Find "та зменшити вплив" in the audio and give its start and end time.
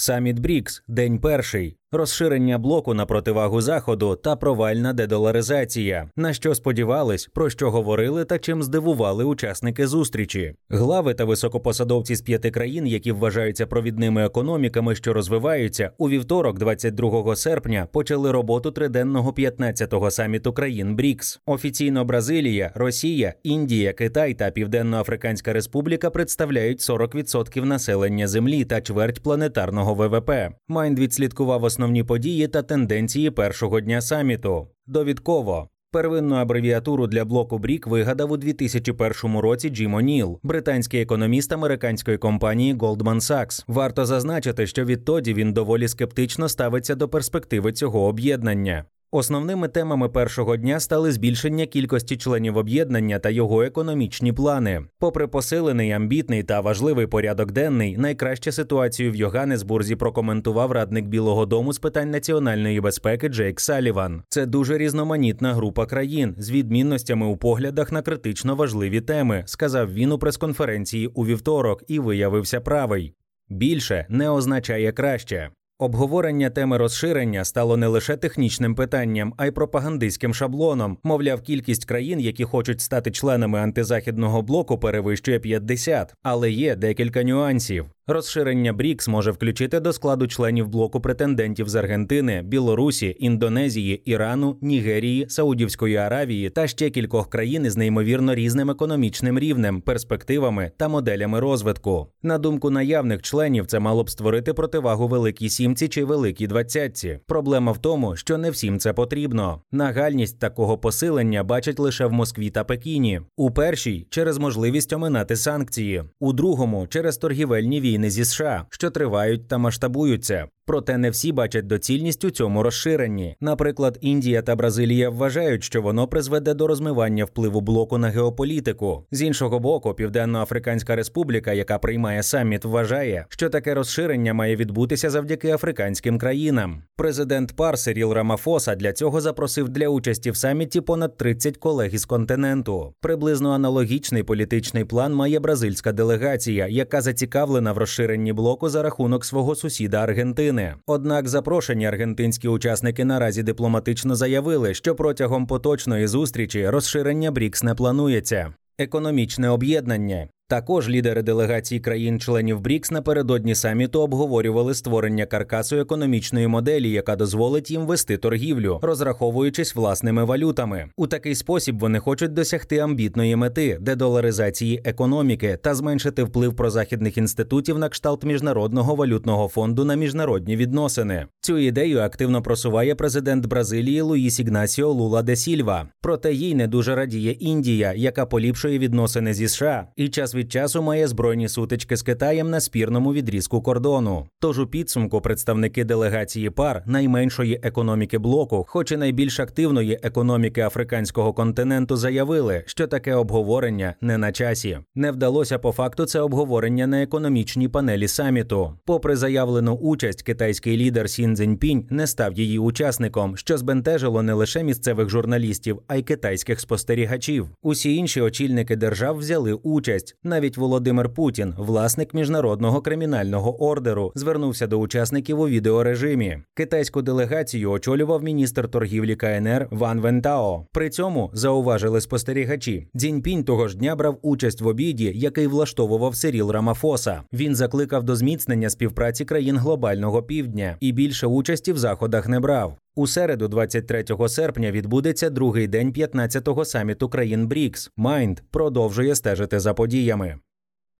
175.62-176.56